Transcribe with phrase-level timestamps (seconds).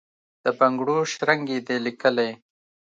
[0.43, 2.31] د بنګړو شرنګ یې دی لېکلی،